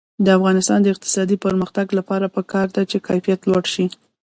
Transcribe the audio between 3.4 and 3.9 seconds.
لوړ شي.